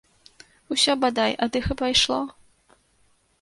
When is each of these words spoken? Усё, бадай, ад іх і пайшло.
Усё, 0.75 0.95
бадай, 1.03 1.31
ад 1.47 1.51
іх 1.59 1.69
і 1.75 1.77
пайшло. 1.83 2.19